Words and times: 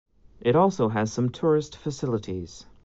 It 0.41 0.55
also 0.55 0.89
has 0.89 1.13
some 1.13 1.29
tourist 1.29 1.75
facilities. 1.77 2.65